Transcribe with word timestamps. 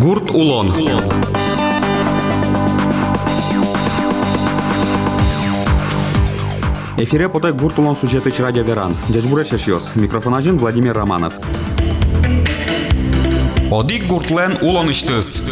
Гурт 0.00 0.30
улон. 0.30 0.72
Эфире 6.96 7.28
потай 7.28 7.52
гурт 7.52 7.78
улон 7.78 7.96
сюжеты 7.96 8.32
радио 8.38 8.62
Веран. 8.62 8.96
Дядь 9.08 9.26
Бурешешьос. 9.26 9.92
Микрофон 9.94 10.34
один 10.34 10.58
Владимир 10.58 10.94
Романов. 10.94 11.34
Одик 13.70 14.06
гуртлен 14.06 14.58
улон 14.60 14.90
иштыс. 14.90 15.42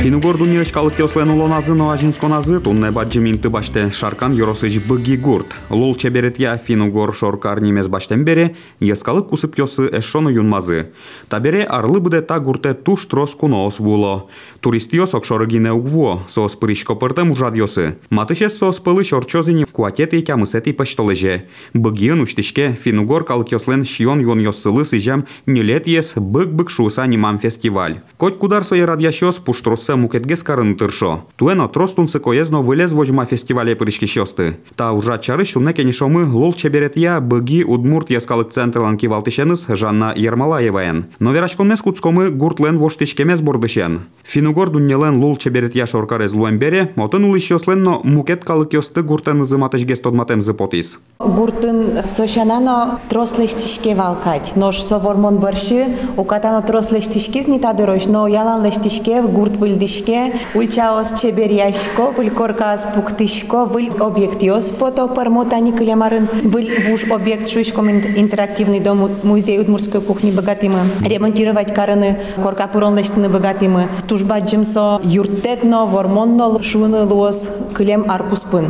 Финугор 0.00 0.38
дүниешкалык 0.40 0.94
кеослену 0.96 1.34
азынова 1.52 1.94
жинскон 2.00 2.32
азы 2.32 2.58
туннеба 2.64 3.04
жиминты 3.04 3.50
баште 3.52 3.90
шаркан 3.92 4.32
юросыж 4.32 4.78
бэги 4.88 5.16
гурт. 5.16 5.52
Лол 5.68 5.94
чеберетья 5.94 6.56
финугор 6.56 7.12
шоркар 7.14 7.60
немес 7.60 7.86
баштен 7.86 8.24
бере, 8.24 8.56
ескалык 8.80 9.28
кусып 9.28 9.54
кеосы 9.56 9.90
эшшону 9.92 10.30
юнмазы. 10.30 10.92
Табере 11.28 11.64
арлы 11.64 12.00
буде 12.00 12.22
та 12.22 12.40
гурте 12.40 12.72
туш 12.72 13.04
трос 13.04 13.36
вуло. 13.38 13.70
було. 13.78 14.28
Туристио 14.60 15.06
сокшоры 15.06 15.46
гине 15.46 15.72
угво, 15.72 16.22
соос 16.30 16.56
пыришко 16.56 16.94
пыртем 16.94 17.32
ужадьосы. 17.32 17.98
Матыше 18.08 18.48
соос 18.48 18.80
пылы 18.80 19.04
шорчозыни 19.04 19.64
куатети 19.64 20.22
кямысети 20.22 20.72
паштолеже. 20.72 21.44
Быгиен 21.74 22.22
уштишке 22.22 22.72
финугор 22.72 23.24
калкеослен 23.24 23.84
шион 23.84 24.20
юн 24.20 24.40
йоссылы 24.40 24.86
сыжам 24.86 25.26
нелет 25.44 25.86
ес 25.86 26.14
бык-бык 26.16 26.70
шуса 26.70 27.06
нимам 27.06 27.38
фестиваль. 27.38 28.00
Коть 28.16 28.38
кудар 28.38 28.64
соя 28.64 28.86
радьящос 28.86 29.36
пуштрос 29.36 29.89
се 29.90 29.96
мукетгескар 29.96 30.58
нутыршо. 30.62 31.26
Туена 31.36 31.66
тростун 31.68 32.06
се 32.06 32.20
којезно 32.22 32.62
вылез 32.62 32.92
вожма 32.94 33.24
фестивале 33.26 33.74
пришки 33.74 34.06
шосты. 34.06 34.54
Та 34.76 34.92
ужа 34.94 35.18
чары 35.18 35.42
што 35.44 35.58
неке 35.58 35.82
нишомы 35.82 36.22
лол 36.30 36.54
чеберет 36.54 36.94
ја 36.94 37.18
бги 37.18 37.64
удмурт 37.66 38.12
яскалык 38.14 38.52
центр 38.54 38.86
ланки 38.86 39.10
валтишеныс 39.10 39.66
Жанна 39.66 40.12
Ермалаеваен. 40.14 41.06
Но 41.18 41.32
верашконмес 41.32 41.82
куцкомы 41.82 42.30
гуртлен 42.30 42.78
воштишкемес 42.78 43.42
бордышен. 43.42 44.06
Финугор 44.22 44.70
дуннелен 44.70 45.18
лол 45.18 45.36
чеберет 45.36 45.74
ја 45.74 45.86
шоркарез 45.90 46.34
луэмбере, 46.34 46.92
отын 46.96 47.24
улиш 47.24 47.50
йосленно 47.50 47.98
мукет 48.04 48.44
калык 48.44 48.74
йосты 48.74 49.02
гуртен 49.02 49.44
зыматыш 49.44 49.82
гестодматем 49.82 50.40
зыпотис. 50.40 51.00
Гуртын 51.18 52.06
сошанано 52.06 53.00
трослештишке 53.08 53.96
валкать, 53.96 54.54
нош 54.54 54.82
со 54.82 54.98
вормон 54.98 55.38
барши, 55.38 55.86
укатано 56.16 56.62
трослештишкиз 56.62 57.48
не 57.48 57.58
тадырош, 57.58 58.06
но 58.06 58.28
ялан 58.28 58.64
лештишке 58.64 59.22
гурт 59.22 59.56
выль 59.56 59.79
gidişke, 59.80 60.32
ulçaos 60.54 61.14
çeberiyaşko, 61.14 62.14
vıl 62.18 62.30
korkas 62.34 62.94
puktişko, 62.94 63.70
vıl 63.74 64.00
objektiyos 64.00 64.72
poto 64.72 65.14
parmotani 65.14 65.74
kılemarın, 65.74 66.28
vıl 66.44 66.92
vuş 66.92 67.04
objekt 67.10 67.48
şuşkom 67.48 67.88
interaktivni 67.88 68.84
дом 68.84 69.10
музей 69.22 69.58
удмуртской 69.60 70.00
кухни 70.00 70.30
богатимы, 70.30 70.80
ремонтировать 71.12 71.74
караны, 71.74 72.20
корка 72.42 72.66
пуронлештины 72.68 73.28
богатимы, 73.28 73.88
тужба 74.08 74.40
джимсо, 74.40 75.00
юртетно, 75.04 75.86
вормонно, 75.86 76.62
шуны 76.62 77.04
луос, 77.04 77.50
кылем 77.74 78.04
аркуспын. 78.08 78.66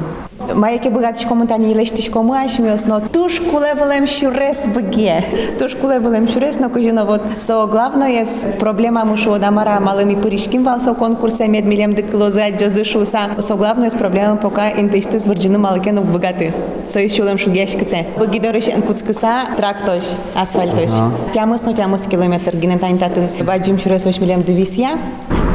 Майке 0.53 0.89
богатышкому 0.89 1.47
тани 1.47 1.73
лештишкому 1.73 2.33
ашмиос, 2.33 2.85
но 2.85 2.99
туш 2.99 3.39
кулевелем 3.39 4.07
шурес 4.07 4.67
бге. 4.67 5.23
Туш 5.59 5.75
кулевелем 5.75 6.27
шурес, 6.27 6.59
но 6.59 6.67
кujino 6.67 7.05
вот 7.05 7.21
со 7.39 7.65
главное 7.65 8.25
с 8.25 8.45
проблема 8.59 9.05
мушу 9.05 9.38
дамара 9.38 9.79
малыми 9.79 10.15
пыришким 10.15 10.63
вал 10.63 10.79
со 10.79 10.93
конкурсе 10.93 11.47
мед 11.47 11.65
милем 11.65 11.93
де 11.93 12.03
клоза 12.03 12.49
джозушу 12.49 13.05
са. 13.05 13.31
Со 13.39 13.55
главное 13.55 13.89
с 13.89 13.95
проблема 13.95 14.38
пока 14.38 14.71
интишты 14.71 15.19
с 15.19 15.25
вырджины 15.25 15.57
малыке 15.57 15.91
ну 15.91 16.01
богаты. 16.01 16.53
Со 16.88 17.01
из 17.01 17.13
чулем 17.13 17.38
шугешките. 17.38 18.07
Богидорыш 18.17 18.67
энкуцкыса 18.67 19.45
трактош, 19.57 20.03
асфальтош. 20.35 20.91
Тямыс, 21.33 21.61
но 21.65 21.73
тямыс 21.73 22.01
километр 22.01 22.55
гинетань 22.55 22.97
татын. 22.97 23.27
Баджим 23.43 23.79
шурес 23.79 24.05
ош 24.05 24.19
милем 24.19 24.43
девисия. 24.43 24.91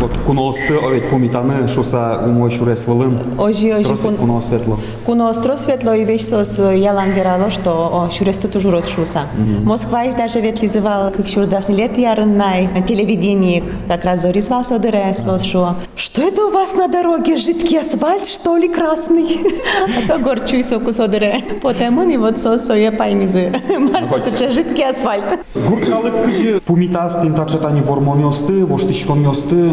Вот 0.06 0.12
куноосты 0.28 0.76
овет 0.78 1.10
помитаны 1.10 1.68
шуса 1.68 2.22
умой 2.24 2.52
шурес 2.52 2.86
вылын. 2.86 3.18
Ожи, 3.40 3.74
ожи, 3.74 3.96
кун- 3.98 4.16
куно 4.18 4.40
светло. 4.48 4.78
Куно 5.04 5.30
остро 5.32 5.58
светло 5.58 5.94
и 5.96 6.06
вещь 6.06 6.26
сос 6.26 6.60
ялан 6.60 7.10
верало, 7.10 7.50
что 7.50 7.72
о, 7.92 8.12
шуресты 8.12 8.48
тоже 8.48 8.70
рот 8.70 8.88
шуса. 8.88 9.22
Москва 9.64 10.08
иш 10.08 10.14
даже 10.14 10.42
вет 10.42 10.62
лизывал, 10.62 11.10
как 11.12 11.26
шур 11.28 11.48
дас 11.48 11.70
лет 11.70 11.98
ярын 11.98 12.38
най, 12.38 12.68
на 12.68 12.84
телевидении, 12.84 13.64
как 13.88 14.06
раз 14.06 14.22
зори 14.22 14.42
звался 14.42 14.78
дыре, 14.78 15.12
сос 15.16 15.42
шо. 15.42 15.74
Что 15.96 16.22
это 16.22 16.46
у 16.46 16.52
вас 16.52 16.76
на 16.76 16.88
дороге, 16.88 17.36
жидкий 17.36 17.80
асфальт, 17.80 18.28
что 18.28 18.58
ли, 18.58 18.70
красный? 18.70 19.40
А 19.98 20.06
со 20.06 20.20
горчу 20.20 20.58
и 20.58 20.62
соку 20.64 20.94
содыре. 20.94 21.42
Потому 21.64 22.04
и 22.08 22.18
вот 22.18 22.38
сос 22.38 22.68
соя 22.68 22.92
паймизы. 22.92 23.52
Марсос 23.80 24.28
это 24.28 24.52
жидкий 24.52 24.88
асфальт. 24.88 25.40
Гуркалык 25.56 26.62
пумитас 26.66 27.22
тин 27.24 27.34
такшатани 27.34 27.82
вормомиосты, 27.82 28.66
воштышкомиосты. 28.68 29.72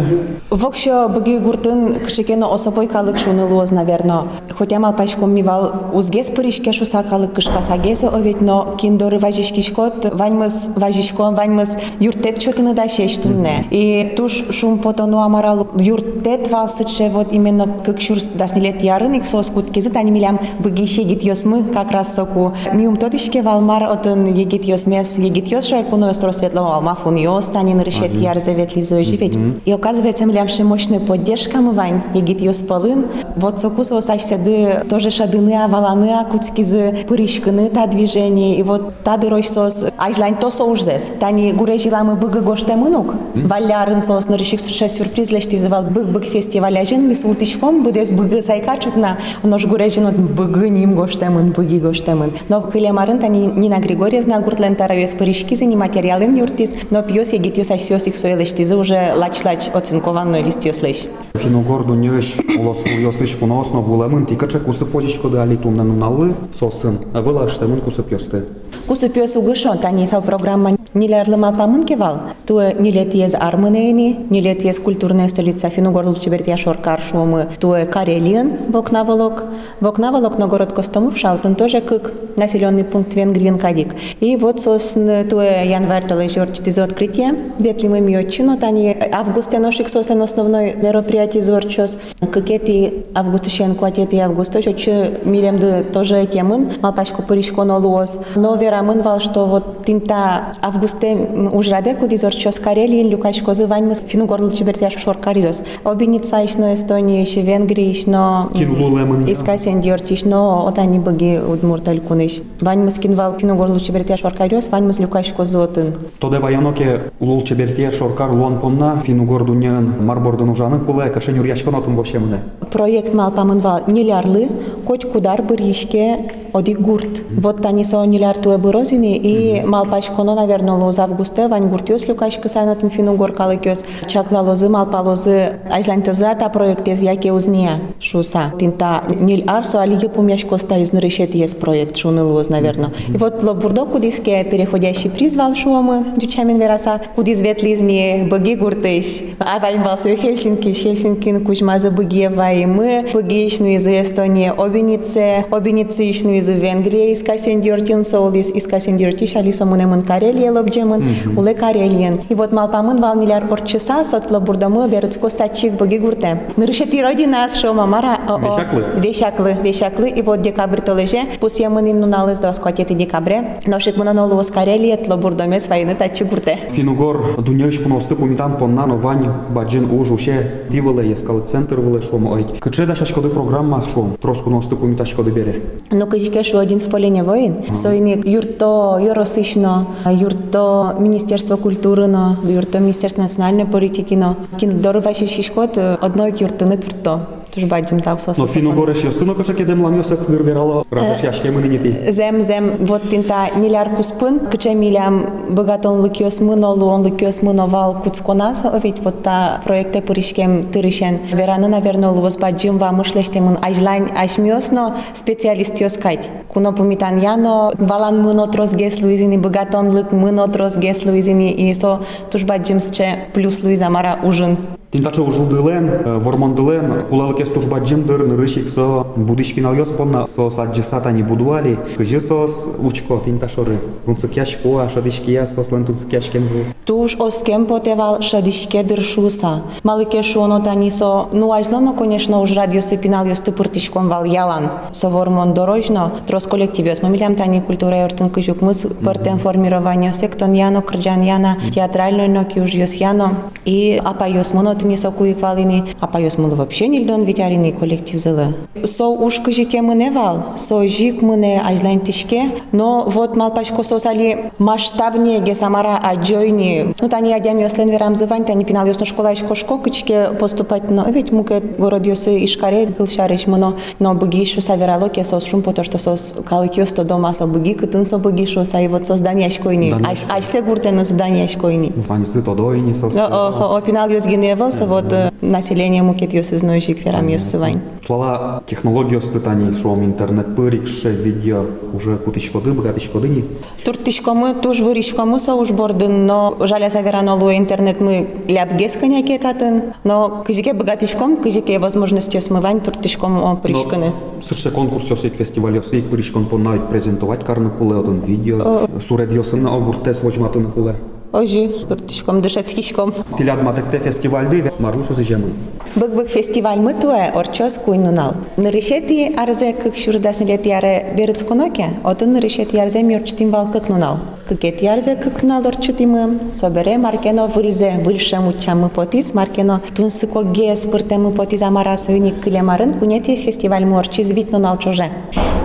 Вокщо 0.50 1.10
бги 1.10 1.40
гуртын 1.40 2.00
кшикено 2.00 2.54
особой 2.54 2.88
калык 2.88 3.18
шуны 3.18 3.46
луоз, 3.46 3.72
наверно. 3.72 4.28
Хотя 4.58 4.80
мал 4.80 4.94
пачком 4.94 5.32
мивал 5.32 5.72
узгес 5.94 6.30
пыришке 6.30 6.72
шуса 6.72 7.04
калык 7.04 7.34
кышка 7.34 7.62
сагесе 7.62 8.08
овет, 8.08 8.42
но 8.42 8.76
киндоры 8.78 9.20
важишкишкот, 9.20 10.14
ваньмыз 10.14 10.72
важишкон, 10.76 11.36
ваньмыз 11.36 11.78
юртет 12.00 12.40
чотыны 12.40 12.74
да 12.74 12.88
шештунне. 12.90 13.66
И 13.72 14.14
туш 14.18 14.46
шум 14.52 14.80
потону 14.80 15.20
амарал 15.20 15.68
юртет 15.78 16.50
валсыче 16.50 17.10
вот 17.10 17.28
именно 17.32 17.68
как 17.86 18.02
шур 18.02 18.18
даснилет 18.34 18.82
ярын 18.82 19.14
ик 19.18 19.26
сос 19.26 19.50
куткезы 19.50 19.90
тани 19.90 20.12
милям 20.12 20.40
бги 20.60 20.88
шегит 20.88 21.24
йосмы 21.24 21.64
как 21.66 21.92
раз 21.92 22.16
соку. 22.16 22.54
Миум 22.74 22.96
тодишке 22.98 23.42
валмар 23.42 23.84
отын 23.84 24.26
егит 24.34 24.64
йосмес, 24.66 25.18
егит 25.18 25.48
йос 25.50 25.66
шо 25.68 25.84
куно 25.84 26.10
остро 26.10 26.32
светло 26.32 26.74
алма 26.74 26.96
фун 26.96 27.16
йос, 27.16 27.48
тани 27.48 27.74
нарышет 27.74 28.14
яр 28.14 28.40
завет 28.40 28.76
лизой 28.76 29.04
живеть. 29.04 29.38
И 29.66 29.72
оказывается, 29.72 30.01
млямши 30.26 30.64
мощная 30.64 31.00
поддержка 31.00 31.60
мывань, 31.60 32.02
егит 32.14 32.42
ее 32.42 32.54
спалын. 32.54 33.06
Вот 33.36 33.60
сокус 33.60 33.92
осаш 33.92 34.22
седы 34.22 34.84
тоже 34.90 35.12
шадыны, 35.12 35.54
а 35.54 35.68
валаны, 35.68 36.12
а 36.20 36.26
куцкизы, 36.26 37.06
пырышканы, 37.08 37.70
та 37.70 37.88
движение. 37.88 38.58
И 38.58 38.64
вот 38.64 38.94
та 39.04 39.18
дырощ 39.18 39.48
сос, 39.48 39.86
ажлань 39.98 40.36
то 40.36 40.52
соужзес. 40.52 41.12
Тани 41.20 41.54
гурежила 41.54 42.04
мы 42.04 42.16
быгы 42.16 42.42
гоште 42.42 42.76
мынук. 42.76 43.14
Валярын 43.36 44.02
сос, 44.02 44.28
нарышик 44.28 44.60
ше 44.60 44.90
сюрприз 44.90 45.32
лештизывал 45.32 45.84
бык-бык 45.84 46.26
фестиваляжен, 46.26 47.08
ми 47.08 47.16
сутышком, 47.16 47.84
быдес 47.84 48.12
быгы 48.12 48.42
сайкачукна. 48.42 49.18
Нож 49.44 49.66
гурежин 49.66 50.08
от 50.08 50.18
быгы 50.18 50.70
ним 50.70 50.96
гоштемын, 50.96 51.52
быги 51.52 51.80
гоштемын. 51.80 52.32
Но 52.50 52.62
в 52.62 52.72
хилемарын 52.72 53.20
тани 53.20 53.46
Нина 53.46 53.80
Григорьевна 53.80 54.40
гуртлен 54.40 54.76
таравес 54.76 55.12
пырышкизы, 55.12 55.66
не 55.66 55.76
материалым 55.76 56.36
юртис, 56.36 56.74
но 56.90 57.02
пьес 57.02 57.34
егит 57.34 57.58
юс 57.58 57.72
асиосик 57.72 58.16
соелештизы 58.16 58.76
уже 58.76 59.14
лач-лач 59.16 59.70
оцинкованную 59.93 60.43
листиос 60.43 60.81
лещ. 60.83 61.05
Финугор 61.35 61.85
дуньеш 61.85 62.37
улос 62.59 62.83
йосыш 62.99 63.37
куноос 63.37 63.69
но 63.73 63.83
вулемын 63.83 64.27
тикаче 64.27 64.59
кусы 64.59 64.87
позичко 64.87 65.29
да 65.29 65.43
али 65.43 65.57
тунна 65.57 65.85
нуналы 65.85 66.35
сосын. 66.59 66.99
Выла 67.13 67.49
штемын 67.49 67.81
кусы 67.83 68.03
пьосты. 68.03 68.47
Кусу 68.87 69.11
пьес 69.11 69.37
угышон, 69.37 69.79
тани 69.79 70.07
са 70.07 70.21
программа 70.21 70.77
нилерлы 70.95 71.37
малпамын 71.37 71.85
кевал. 71.85 72.21
Туе 72.47 72.75
нилет 72.79 73.15
ез 73.15 73.35
армынейни, 73.35 74.27
нилет 74.31 74.65
ез 74.65 74.79
культурная 74.79 75.29
столица 75.29 75.69
Финугор 75.69 76.07
лучеберт 76.07 76.47
яшор 76.47 76.79
каршуомы. 76.79 77.49
Туе 77.61 77.87
Карелиен, 77.87 78.53
Вокнаволок. 78.69 79.45
Вокнаволок, 79.81 80.39
но 80.39 80.49
город 80.49 80.73
Костомур, 80.73 81.15
Шаутен 81.15 81.55
тоже 81.55 81.81
как 81.81 82.13
населенный 82.37 82.85
пункт 82.85 83.15
Венгрien 83.15 83.59
кадик. 83.59 83.95
И 84.21 84.37
вот 84.37 84.61
сосн 84.61 85.29
туе 85.29 85.63
январь 85.67 86.07
толы 86.07 86.29
жорчит 86.29 86.67
из 86.67 86.79
открытия. 86.79 87.35
Ветли 87.59 87.89
мы 87.89 88.01
мьотчино, 88.01 88.57
тани 88.57 88.97
августе 89.13 89.59
ношик 89.59 89.89
сослен 89.89 90.23
основной 90.23 90.75
мероприятие 90.75 91.43
зорчос. 91.43 91.99
Какети 92.31 93.05
августышен 93.15 93.75
куатети 93.75 94.17
августа, 94.17 94.63
че 94.63 95.19
милем 95.25 95.59
да 95.59 95.83
тоже 95.83 96.27
темын, 96.27 96.69
малпачку 96.81 97.23
пыришко 97.23 97.65
нолуос. 97.65 98.19
Но 98.35 98.55
верамын 98.57 99.03
вал, 99.03 99.21
что 99.21 99.47
вот 99.47 99.85
тинта 99.85 100.55
августе 100.83 101.17
ужраде 101.53 101.95
куди 101.95 102.17
зорчос 102.17 102.59
Карелиен 102.59 103.09
Люкач 103.09 103.43
Козываньмас 103.43 104.03
Финугорлы 104.05 104.51
Чебертяш 104.51 104.95
Шоркариос. 104.99 105.63
Обиница 105.85 106.45
ишно 106.45 106.73
Естония 106.73 107.23
иши 107.23 107.41
Венгрия 107.41 107.93
ишно 107.93 108.51
Кирлу 108.53 108.97
Лемон. 108.97 109.25
Да. 109.25 109.33
Искасен 109.33 109.81
Дьорт 109.81 110.11
ишно 110.11 110.67
отани 110.67 110.99
баги 110.99 111.39
удмурталь 111.39 112.01
куныш. 112.01 112.43
Ваньмас 112.61 112.99
кинвал 112.99 113.39
Финугорлы 113.39 113.79
Чебертяш 113.79 114.21
Шоркариос 114.21 114.69
Ваньмас 114.71 114.99
Люкач 114.99 115.33
Козотын. 115.33 115.95
Тоде 116.19 116.39
ваяноке 116.41 117.13
лол 117.21 117.43
Чебертяш 117.43 117.95
Шоркар 117.95 118.33
Лон 118.33 118.59
Понна 118.59 119.01
Финугорду 119.07 119.55
Нен 119.55 120.05
Марбордан 120.05 120.49
Ужаны 120.49 120.81
Куле 120.81 121.11
Кашен 121.11 121.37
Юрьяш 121.37 121.63
Конотун 121.63 121.95
вообще 121.95 122.19
мне. 122.19 122.41
Проект 122.73 123.15
мал 123.15 123.31
памынвал 123.31 123.83
Нелярлы 123.87 124.49
Коть 124.85 125.05
Кудар 125.09 125.43
Быришке 125.43 126.19
Оди 126.53 126.73
Гурт. 126.75 127.23
Вот 127.31 127.65
они 127.65 127.85
со 127.85 128.05
Неляр 128.05 128.37
е 128.45 128.59
Бурозини 128.59 129.17
и 129.17 129.63
Малпач 129.65 130.11
но 130.19 130.35
наверное, 130.35 130.72
лоз 130.77 130.99
августе, 130.99 131.49
вань 131.49 131.69
гуртиос 131.69 132.07
люкаш 132.09 132.39
кысайнотын 132.39 132.91
фину 132.91 133.15
горкалыкёс. 133.15 133.85
Чакла 134.07 134.41
лозы, 134.41 134.69
малпа 134.69 134.99
лозы, 134.99 135.59
ажлань 135.71 136.03
тоза 136.03 136.35
та 136.35 136.49
проектез 136.49 137.03
яке 137.03 137.33
узния 137.33 137.81
шуса. 138.01 138.53
Тинта 138.59 139.03
нил 139.21 139.45
арсо 139.47 139.81
алиге 139.81 140.09
помяш 140.09 140.45
коста 140.45 140.79
из 140.79 140.93
нарышет 140.93 141.35
есть 141.35 141.59
проект 141.61 141.97
шуны 141.97 142.23
лоз, 142.23 142.49
наверное. 142.49 142.91
И 143.09 143.17
вот 143.17 143.43
лобурдо 143.43 143.85
кудиске 143.85 144.45
переходящий 144.45 145.09
приз 145.09 145.37
вал 145.37 145.55
шумы, 145.55 146.05
дючамин 146.17 146.59
вераса, 146.59 147.01
кудис 147.15 147.41
ветлизни 147.41 148.27
быги 148.31 148.55
гуртыш. 148.55 149.23
А 149.39 149.59
вань 149.59 149.83
вал 149.83 149.99
су 149.99 150.15
Хельсинки, 150.17 150.73
Хельсинкин 150.73 151.45
кучмазы 151.45 151.91
быги 151.91 152.29
вай 152.29 152.67
мы, 152.67 153.07
быгишну 153.13 153.69
из 153.69 153.87
Эстонии, 153.87 154.53
обинице, 154.57 155.45
обиницишну 155.51 156.33
из 156.33 156.49
Венгрии, 156.49 157.13
из 157.13 157.23
Касендьортин 157.23 158.05
соулис, 158.05 158.51
из 158.51 158.67
Касендьортиш, 158.67 159.37
алиса 159.37 159.65
мунемын 159.65 160.03
Карелия 160.03 160.53
лобджемын, 160.62 161.04
уле 161.36 161.54
Карелиен. 161.54 162.22
И 162.30 162.36
вот 162.36 162.52
малпамын 162.52 163.02
вал 163.02 163.16
миллиард 163.16 163.52
орчаса, 163.52 164.04
сот 164.06 164.32
лобурдамы 164.32 164.88
берет 164.90 165.18
костачик 165.18 165.74
быги 165.74 165.98
гурте. 165.98 166.44
Нырышети 166.56 167.02
родина 167.02 167.48
шо 167.50 167.74
мамара. 167.74 168.18
о, 168.28 168.36
о, 168.36 168.38
Вещаклы? 168.40 168.84
Вещаклы, 169.02 169.56
вещаклы. 169.64 170.10
И 170.10 170.22
вот 170.22 170.42
декабрь 170.42 170.82
толеже, 170.82 171.24
пусть 171.40 171.60
я 171.60 171.70
мынин 171.70 172.00
нуналыз 172.00 172.40
до 172.40 172.54
скотети 172.54 172.94
декабре. 172.94 173.60
Ношик 173.66 173.98
мынанолу 173.98 174.42
с 174.42 174.50
Карелия, 174.50 174.98
тлобурдаме 174.98 175.60
свайны 175.60 175.96
тачи 175.96 176.24
гурте. 176.24 176.60
Финугор 176.72 177.42
дуньёшку 177.42 177.90
носты 177.90 178.16
пумитан 178.16 178.58
поннано 178.58 178.96
вань 178.96 179.32
баджин 179.50 179.90
уж 179.92 180.12
уше 180.12 180.64
дивылы 180.70 181.04
ескалы 181.14 181.42
центр 181.42 181.80
вылы 181.80 182.02
шом 182.02 182.28
ойт. 182.28 182.60
Кыче 182.60 182.86
да 182.86 182.96
шашкоды 182.96 183.30
программа 183.30 183.82
шом, 183.82 184.16
троску 184.22 184.50
носты 184.50 184.76
пумита 184.76 185.06
шкоды 185.06 185.32
бере. 185.32 185.62
Ну, 185.92 186.08
качке 186.08 186.44
шу 186.44 186.58
один 186.58 186.80
в 186.80 186.90
полине 186.90 187.24
воин. 187.24 187.74
Сойни 187.74 188.22
юрто 188.26 189.00
юросышно, 189.02 189.86
юрто 190.06 190.51
Министерство 190.59 191.57
культуры, 191.57 192.07
но 192.07 192.37
юрто 192.45 192.79
Министерство 192.79 193.23
национальной 193.23 193.65
политики, 193.65 194.15
но 194.15 194.37
кин 194.59 194.81
дорога 194.81 195.15
шишкот 195.15 195.79
одной 195.79 196.35
юртыны 196.39 196.77
турто. 196.77 197.21
Tuż 197.53 197.65
bajdziem 197.69 198.01
tak 198.01 198.21
sos. 198.21 198.39
No 198.39 198.47
fino 198.49 198.73
гореш 198.73 199.03
јас 199.05 199.19
тука 199.19 199.43
кај 199.45 199.57
кедем 199.59 199.83
ланио 199.85 200.03
се 200.03 200.17
свервирала 200.17 200.85
разаш 200.91 201.21
јаш 201.21 201.43
кема 201.43 201.61
нити. 201.61 202.11
Зем 202.11 202.43
зем 202.43 202.71
вот 202.81 203.11
тинта 203.11 203.51
нилярку 203.57 204.03
спын, 204.03 204.39
кај 204.49 204.75
милям 204.75 205.27
богатон 205.51 206.01
лукиос 206.01 206.41
мынолу 206.41 206.87
он 206.87 207.03
лукиос 207.03 207.43
мыновал 207.43 208.01
куцконас, 208.01 208.65
овет 208.65 209.05
вот 209.05 209.23
та 209.23 209.61
проекте 209.67 210.01
поришкем 210.01 210.71
тиришен 210.73 211.19
Верана 211.33 211.69
наверно 211.69 212.13
луос 212.13 212.39
баджим 212.39 212.79
ва 212.79 212.91
мышлештемун 212.91 213.59
ажлайн 213.61 214.09
ашмиосно 214.17 214.97
специалист 215.13 215.75
јоскај. 215.75 216.21
Куно 216.49 216.73
помитан 216.73 217.21
јано 217.21 217.73
валан 217.79 218.23
мынот 218.23 218.57
рос 218.57 218.75
гес 218.75 219.03
луизини 219.03 219.37
богатон 219.37 219.91
лук 219.95 220.13
мынот 220.13 220.57
рос 220.57 220.79
гес 220.79 221.05
луизини 221.05 221.51
и 221.53 221.75
со 221.75 222.01
туш 222.31 222.45
баджим 222.45 222.81
че 222.81 223.19
плюс 223.35 223.63
луиза 223.63 223.91
мара 223.91 224.19
ужин. 224.25 224.57
Тинтача 224.92 225.22
ужыл 225.22 225.46
дылен, 225.46 226.20
вормон 226.22 226.56
дылен, 226.56 227.04
кулалы 227.10 227.36
кес 227.36 227.50
туж 227.50 227.66
баджим 227.66 228.04
дыр, 228.04 228.26
нырышик 228.26 228.70
со 228.70 229.06
будиш 229.16 229.54
пинал 229.54 229.74
ёс 229.74 229.90
понна, 229.90 230.26
со 230.28 230.50
саджисата 230.50 231.12
не 231.12 231.24
будуали, 231.24 231.78
кыжы 231.98 232.22
сос 232.22 232.70
учко 232.80 233.20
тинташоры. 233.24 233.80
Тунцык 234.06 234.38
яшко, 234.38 234.84
а 234.84 234.90
шадышки 234.90 235.30
я 235.30 235.46
сос 235.46 235.72
лен 235.72 235.86
тунцык 235.86 236.14
яшкемзы. 236.14 236.64
Туж 236.86 237.18
оскем 237.20 237.66
потевал 237.66 238.22
шадишке 238.22 238.82
дыршуса. 238.82 239.62
Малыке 239.84 240.24
шуоно 240.24 240.62
танисо, 240.62 241.26
ну 241.34 241.52
ажлоно, 241.52 241.94
конечно, 241.94 242.40
уж 242.40 242.56
радиосы 242.56 242.96
пинал 242.96 243.26
ёс 243.26 243.42
тыпыртишком 243.42 244.08
вал 244.08 244.24
ялан. 244.24 244.70
Со 244.94 245.10
вормон 245.10 245.54
дорожно, 245.54 246.12
трос 246.28 246.48
коллектив 246.48 246.86
ёс. 246.86 247.02
Мамилям 247.02 247.36
тани 247.36 247.60
культура 247.60 247.98
ёртын 247.98 248.30
кыжук 248.30 248.62
мыс 248.62 248.86
пыртен 249.04 249.38
формирование 249.38 250.14
сектон 250.14 250.54
яно, 250.54 250.82
крджан 250.82 251.24
яна, 251.24 251.58
театральной 251.74 252.30
ноки 252.30 252.60
уж 252.60 252.72
ёс 252.72 252.94
яно. 252.94 253.32
И 253.66 254.02
апа 254.02 254.30
ёс 254.30 254.54
моно 254.82 254.82
тынисо 254.82 255.12
куик 255.12 255.40
валини, 255.40 255.84
апа 256.02 256.18
ёс 256.18 256.38
мылы 256.38 256.56
вообще 256.56 256.88
нильдон 256.88 257.26
витярини 257.26 257.72
коллектив 257.72 258.20
зылы. 258.20 258.48
Со 258.84 259.06
уж 259.08 259.40
кыжике 259.40 259.84
мыне 259.84 260.10
вал, 260.10 260.38
со 260.56 260.88
жик 260.88 261.22
мыне 261.22 261.62
ажлайн 261.62 262.00
тишке, 262.00 262.42
но 262.72 263.04
вот 263.08 263.36
малпачко 263.36 263.84
сосали 263.84 264.52
масштабнее 264.58 265.40
гесамара 265.40 266.00
аджойни. 266.02 266.96
Ну, 267.00 267.08
тани 267.08 267.34
адям 267.34 267.60
ёслен 267.60 267.90
верам 267.90 268.16
зывань, 268.16 268.46
тани 268.46 268.66
пинал 268.66 268.88
ёсно 268.88 269.06
школа 269.06 269.34
ишко 269.34 269.54
шко, 269.54 269.78
кычке 269.78 270.30
поступать, 270.40 270.90
но 270.90 271.04
ведь 271.04 271.32
муке 271.32 271.60
город 271.60 272.08
ёсы 272.08 272.44
ишкаре, 272.44 272.88
гылшареш 272.88 273.46
мыно, 273.46 273.74
но 274.00 274.16
быги 274.16 274.44
шу 274.46 274.62
саверало 274.62 275.10
ке 275.10 275.24
сос 275.24 275.46
шум, 275.46 275.62
потому 275.62 275.86
что 275.86 276.00
сос 276.00 276.36
калык 276.50 276.78
ёсто 276.78 277.04
дома 277.04 277.34
со 277.34 277.46
быги, 277.46 277.74
кытын 277.76 278.06
со 278.06 278.18
быги 278.18 278.46
шу, 278.46 278.66
са 278.66 278.80
и 278.82 278.88
вот 278.88 279.06
сос 279.06 279.22
дани 279.22 279.46
ашкойни. 279.46 279.92
Дани 279.92 280.06
Аш 280.12 280.26
аш 280.30 280.46
се 280.46 280.62
гурте 280.62 280.92
на 280.92 281.06
здание 281.06 281.46
ашкойни. 281.46 281.94
Ваньзы 282.08 282.42
тодойни 282.42 282.94
сос. 282.94 283.14
Но 283.14 283.26
о, 283.26 283.78
о, 283.78 283.82
пинал 283.82 284.10
ёс 284.10 284.26
геневался, 284.73 284.87
вот 284.87 285.13
э, 285.13 285.31
население 285.41 286.03
мукет 286.03 286.33
ёс 286.33 286.53
из 286.53 286.63
ножик 286.63 287.05
верам 287.05 287.29
ёс 287.29 287.43
сывань. 287.43 287.81
Плала 288.07 288.63
технология 288.67 289.21
стытаний, 289.21 289.73
шом 289.73 290.05
интернет 290.05 290.57
пырикше, 290.57 291.11
видео 291.11 291.65
уже 291.93 292.17
кутышкоды, 292.17 292.73
богатышкодыни. 292.73 293.45
Туртишкому 293.85 294.55
туж 294.55 294.81
выришкому 294.81 295.39
со 295.39 295.55
уж 295.55 295.71
бордын, 295.71 296.27
но 296.27 296.57
жаля 296.61 296.91
саверано 296.91 297.37
луе 297.37 297.59
интернет 297.59 298.01
мы 298.01 298.29
ляпгес 298.49 298.97
коняке 298.97 299.39
татын, 299.39 299.95
но 300.05 300.43
кызике 300.45 300.73
богатишком, 300.73 301.37
кызике 301.37 301.79
возможностью 301.79 302.41
смывань 302.41 302.81
туртишкому 302.81 303.57
пришканы. 303.57 304.13
Сырше 304.47 304.71
конкурс 304.71 305.05
ёсик 305.11 305.37
фестиваль 305.37 305.77
ёсик 305.77 306.11
пыришкон 306.11 306.47
поннавик 306.47 306.89
презентовать 306.89 307.45
карны 307.45 307.71
хуле 307.71 308.01
один 308.01 308.21
видео. 308.21 308.89
Сурет 309.01 309.31
ёсын 309.31 309.67
обуртес 309.67 310.23
лojматын 310.25 310.71
хуле. 310.73 310.97
Ожи, 311.33 311.69
туртишком, 311.89 312.43
дышецкишком. 312.43 313.15
Тилят 313.39 313.63
матекте 313.63 313.99
фестивальды 313.99 314.71
марлу 314.79 315.03
созижемын. 315.03 315.55
Бык-бык 315.97 316.29
фестиваль 316.29 316.79
мы 316.79 316.93
туе 316.93 317.33
орчос 317.35 317.79
куйнунал. 317.79 318.35
Нырышети 318.59 319.35
арзе 319.35 319.73
кык 319.73 319.97
шурдасн 319.97 320.45
лет 320.45 320.67
яре 320.67 321.15
берец 321.17 321.43
коноке, 321.43 321.87
отын 322.05 322.35
нырышети 322.35 322.77
арзе 322.77 323.03
мёрчтим 323.03 323.51
вал 323.51 323.67
кык 323.73 323.89
нунал. 323.89 324.19
Këket 324.43 324.81
jarëze 324.83 325.13
kë 325.21 325.31
kënalor 325.37 325.77
qëtimë, 325.79 326.23
sobere 326.51 326.97
markeno 326.99 327.45
vëlze, 327.55 327.93
vëlshe 328.03 328.41
mu 328.43 328.51
qa 328.59 328.75
më 328.75 328.89
potis, 328.97 329.29
markeno 329.39 329.77
të 329.95 330.09
nësë 330.09 330.29
ko 330.33 330.43
gjes 330.51 330.89
për 330.91 331.05
të 331.13 331.19
më 331.23 331.31
potis 331.37 331.63
amara 331.63 331.95
së 331.95 332.17
një 332.25 332.33
kële 332.43 332.65
marën, 332.67 332.97
ku 332.99 333.07
një 333.07 333.21
tjes 333.29 333.45
festival 333.47 333.87
më 333.87 334.01
orqiz 334.01 334.33
vit 334.35 334.51
në 334.51 334.59
nalë 334.65 334.83
qozhe. 334.83 335.07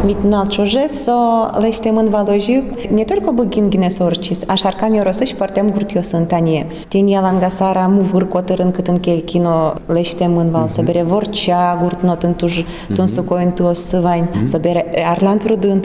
Vit 0.05 0.21
në 0.21 0.29
nalë 0.29 0.53
qozhe, 0.53 0.83
so 0.93 1.15
lește 1.57 1.89
më 1.89 2.03
në 2.05 2.13
valojë, 2.13 2.57
një 2.93 3.07
tërko 3.09 3.33
bëgin 3.39 3.71
gine 3.73 3.89
së 3.89 4.03
orqiz, 4.05 4.43
a 4.45 4.59
sharka 4.61 4.91
një 4.93 5.07
rosësh 5.07 5.33
për 5.39 5.55
të 5.55 5.65
më 5.65 5.73
gurtjo 5.73 6.05
së 6.05 6.21
në 6.21 6.29
tanje. 6.35 6.61
Tje 6.93 7.01
një 7.07 7.25
langasara 7.25 7.87
mu 7.89 8.05
vërkotërën 8.11 8.75
këtën 8.77 9.01
ke 9.01 9.17
kino 9.25 9.55
lește 9.89 10.29
më 10.29 10.45
në 10.51 10.53
valë, 10.53 10.69
mhm. 10.69 10.75
sobere 10.77 11.05
vorqa, 11.09 11.63
gurt 11.81 12.05
në 12.05 12.19
të 12.21 12.33
në 12.35 12.39
tush, 12.45 12.61
të 12.93 13.01
nësë 13.01 13.25
kojnë 13.33 13.57
të 13.57 13.67
osë 13.73 14.05
vajnë, 14.05 14.45
sobere 14.53 14.85
arlan 15.15 15.41
prudën, 15.41 15.81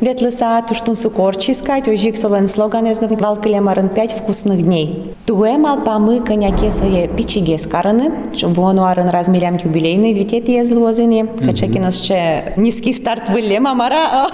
Ведь 0.00 0.22
уштун 0.22 0.74
штун 0.74 0.96
сукорчи 0.96 1.52
искать, 1.52 1.88
ой 1.88 1.96
жик 1.96 2.16
солен 2.16 2.48
слоган 2.48 2.86
из 2.86 3.00
валкале 3.00 3.60
марын 3.60 3.88
пять 3.88 4.12
вкусных 4.12 4.62
дней. 4.62 5.14
Туэ 5.26 5.58
мал 5.58 5.82
памы 5.82 6.20
коняке 6.20 6.72
свои 6.72 7.06
пичиге 7.06 7.58
скараны, 7.58 8.32
вону 8.42 8.84
арын 8.84 9.08
размерям 9.08 9.56
юбилейный, 9.56 10.12
ведь 10.12 10.32
это 10.32 10.50
я 10.50 10.64
злозыни, 10.64 11.26
хотя 11.44 11.66
кинос 11.66 12.00
че 12.00 12.54
низкий 12.56 12.92
старт 12.92 13.28
вылем, 13.28 13.64
мара, 13.64 14.30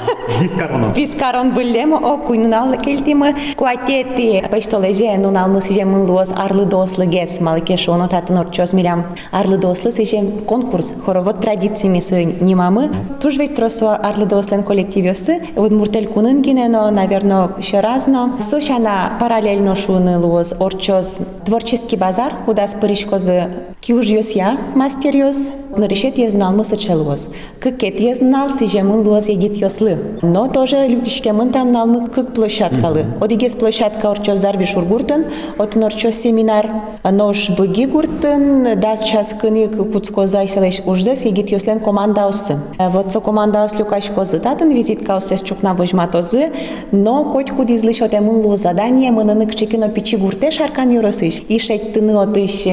Вискарон. 0.94 1.52
был 1.52 1.62
лема, 1.62 1.98
о 1.98 2.18
куйнунал 2.18 2.76
кельтимы, 2.78 3.34
куатети, 3.56 4.44
пештолеже, 4.50 5.16
нунал 5.18 5.48
мысыжем 5.48 5.94
ын 5.94 6.10
лоз, 6.10 6.32
арлы 6.36 6.64
дослы 6.64 7.06
гес, 7.06 7.40
малыке 7.40 7.76
шоно 7.76 8.08
тата 8.08 8.38
орчоз 8.38 8.72
милям. 8.72 9.04
Арлы 9.32 9.56
дослы 9.56 9.92
сижем 9.92 10.44
конкурс, 10.46 10.94
хоровод 11.04 11.40
традициями 11.40 12.00
сое 12.00 12.24
немамы, 12.24 12.90
туж 13.20 13.36
ведь 13.36 13.54
тросу 13.54 13.88
арлы 13.90 14.26
дослен 14.26 14.62
коллективёсы, 14.62 15.35
вот 15.54 15.72
муртель 15.72 16.06
кунын 16.06 16.42
гинено 16.42 16.90
наверно 16.90 17.52
еще 17.58 17.80
разно. 17.80 18.36
Сошана 18.40 19.12
параллельно 19.20 19.74
шуны 19.74 20.18
луос 20.18 20.54
орчос 20.58 21.22
творческий 21.44 21.96
базар 21.96 22.32
куда 22.44 22.66
спыришкозы 22.66 23.50
киуж 23.85 24.07
ёс 24.09 24.31
я 24.31 24.57
мастер 24.75 25.15
ёс 25.15 25.51
Наришет 25.77 26.17
я 26.17 26.29
знал 26.29 26.51
мы 26.51 26.65
сочелос. 26.65 27.29
Кыкет 27.59 27.99
я 27.99 28.13
знал 28.13 28.49
сиже 28.49 28.83
мын 28.83 29.07
луос 29.07 29.29
едит 29.29 29.55
ёслы. 29.55 29.97
Но 30.21 30.47
тоже 30.47 30.87
любишке 30.87 31.31
мын 31.31 31.51
там 31.51 31.71
нал 31.71 31.87
мы 31.87 32.07
кык 32.07 32.33
площадкалы. 32.33 33.05
Одигес 33.21 33.55
площадка 33.55 34.11
орчо 34.11 34.35
зарви 34.35 34.65
шургуртын, 34.65 35.25
от 35.57 35.75
норчо 35.75 36.11
семинар 36.11 36.69
нош 37.09 37.49
быги 37.57 37.85
гуртын, 37.85 38.79
да 38.79 38.97
час 38.97 39.33
кыны 39.39 39.69
куцко 39.69 40.27
зайселеш 40.27 40.81
ужзес 40.85 41.25
едит 41.25 41.51
ёслен 41.51 41.79
команда 41.79 42.27
осы. 42.27 42.59
Вот 42.77 43.11
со 43.11 43.21
команда 43.21 43.63
ос 43.63 43.73
люкаш 43.79 44.11
козы 44.11 44.39
татын 44.39 44.71
визитка 44.71 45.15
осес 45.15 45.41
чукна 45.41 45.73
вожма 45.73 46.07
тозы, 46.07 46.51
но 46.91 47.23
коть 47.31 47.51
куд 47.51 47.69
излышот 47.69 48.13
эмын 48.13 48.45
лу 48.45 48.57
задание 48.57 49.11
мыныны 49.11 49.45
кчекено 49.45 49.87
пичи 49.87 50.17
гурте 50.17 50.51
шаркан 50.51 50.89
юросыш. 50.89 51.43
И 51.47 51.59
шеттыны 51.59 52.17
отыш 52.17 52.67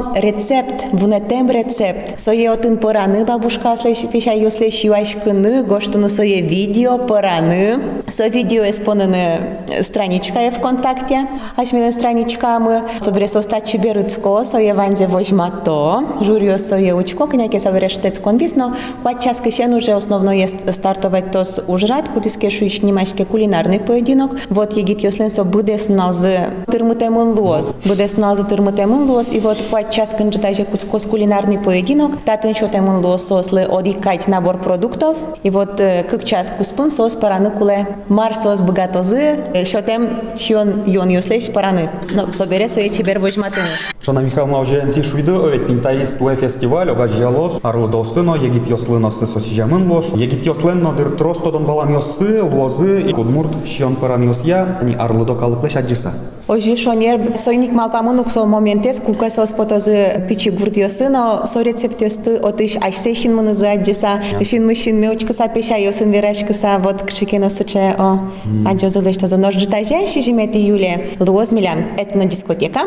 кчекено 0.00 0.12
рецепт, 0.14 0.84
вунетем 0.92 1.50
рецепт. 1.50 2.18
Сое 2.18 2.50
отын 2.50 2.78
пораны 2.78 3.24
бабушка 3.24 3.76
слеш 3.76 4.06
пеша 4.10 4.32
йосле 4.32 4.70
шиваш 4.70 5.16
кыны, 5.16 5.62
гоштуну 5.62 6.08
сое 6.08 6.40
видео 6.40 6.98
пораны. 6.98 7.78
Со 8.08 8.28
видео 8.28 8.62
эспонены 8.62 9.38
страничка 9.82 10.40
е 10.40 10.50
ВКонтакте. 10.50 11.28
Ашмелен 11.56 11.92
страничка 11.92 12.58
мы 12.58 12.82
собере 13.00 13.28
состать 13.28 13.66
чиберыцко, 13.66 14.44
сое 14.44 14.74
ванзе 14.74 15.06
возьмато. 15.06 16.04
Журю 16.20 16.58
сое 16.58 16.94
учко, 16.94 17.26
княке 17.26 17.58
савере 17.58 17.88
штец 17.88 18.18
конвис, 18.18 18.56
но 18.56 18.74
квад 19.02 19.22
час 19.22 19.40
кишен 19.40 19.74
уже 19.74 19.92
основно 19.92 20.30
есть 20.30 20.72
стартовать 20.72 21.32
тос 21.32 21.60
ужрат, 21.68 22.08
кутиске 22.08 22.50
шуиш 22.50 22.82
немашке 22.82 23.24
кулинарный 23.24 23.80
поединок. 23.80 24.32
Вот 24.48 24.76
егит 24.76 25.02
йослен 25.02 25.30
со 25.30 25.44
буде 25.44 25.76
снал 25.78 26.12
з 26.12 26.48
тырмытемын 26.66 27.38
лоз. 27.38 27.69
Буде 27.85 28.07
снал 28.07 28.35
з 28.35 28.45
тырмытемын 28.45 29.09
лоз. 29.09 29.31
И 29.31 29.39
вот 29.39 29.61
квад 29.69 29.91
час 29.91 30.13
кынжетаже 30.13 30.65
куцкос 30.65 31.05
кулинарный 31.05 31.57
поединок. 31.57 32.11
Татын 32.25 32.53
шотемын 32.53 33.03
лоз 33.03 33.25
сослы 33.27 33.63
одикать 33.63 34.27
набор 34.27 34.57
продуктов. 34.59 35.17
И 35.43 35.49
вот 35.49 35.81
как 36.09 36.23
час 36.23 36.53
куспын 36.55 36.91
сос 36.91 37.15
параны 37.15 37.49
куле 37.49 37.87
марс 38.07 38.41
сос 38.41 38.59
богатозы. 38.61 39.39
Шотем 39.65 40.09
шион 40.37 40.83
йон 40.85 41.09
йослеш 41.09 41.51
параны. 41.51 41.89
Но 42.15 42.27
собере 42.27 42.69
сое 42.69 42.89
чебер 42.89 43.19
возьматыны. 43.19 43.65
Жанна 44.03 44.19
Михайловна 44.19 44.59
уже 44.59 44.81
ти 44.95 45.03
шуйды 45.03 45.31
öğrettin 45.31 45.79
taýys 45.81 46.17
tuе 46.17 46.35
фестиваль 46.35 46.89
ога 46.89 47.07
жиялос 47.07 47.59
арлы 47.61 47.87
достыно 47.87 48.33
егит 48.33 48.67
йослыносы 48.67 49.27
сосижамын 49.27 49.91
лош 49.91 50.05
егит 50.15 50.43
йосленно 50.43 50.91
дыр 50.93 51.11
тростодон 51.11 51.65
балам 51.65 51.93
йосы 51.93 52.41
лозы 52.41 53.01
и 53.03 53.13
кудмурт 53.13 53.67
шион 53.67 53.95
паран 53.95 54.23
йосya 54.23 54.79
ни 54.81 54.95
арлы 54.95 55.25
до 55.25 55.35
калыклы 55.35 55.69
шаджиса 55.69 56.13
Ожи 56.47 56.75
шонер 56.75 57.37
сойник 57.37 57.70
малпамынук 57.70 58.30
со 58.30 58.46
моментес 58.46 59.00
кука 59.00 59.30
сос 59.30 59.52
потозы 59.52 60.24
пичи 60.28 60.50
гурдиосы, 60.50 61.08
но 61.08 61.44
со 61.44 61.62
рецепт 61.62 62.02
йосты 62.02 62.36
отыш 62.36 62.76
айсехин 62.80 63.34
мыны 63.34 63.54
за 63.54 63.72
аджиса, 63.72 64.20
шин 64.42 64.66
мышин 64.66 65.00
меучка 65.00 65.32
са 65.32 65.48
пеша 65.48 65.76
йосын 65.76 66.10
верашка 66.10 66.54
са 66.54 66.78
вот 66.78 67.02
кчекено 67.02 67.50
сыче 67.50 67.94
о 67.98 68.18
аджозы 68.66 69.00
леш 69.00 69.16
тозы 69.16 69.36
нож 69.36 69.54
житаже 69.54 70.06
шижимет 70.08 70.56
июле 70.56 71.06
луоз 71.20 71.52
милям 71.52 71.78
этно 71.96 72.24
дискотека 72.24 72.80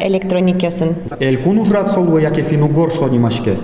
электроник 0.00 0.62
йосын. 0.62 0.94
элькун 1.20 1.58
ужрат 1.58 1.90
солуе 1.90 2.22
яке 2.22 2.42
финугор 2.42 2.92
сонимашке 2.92 3.56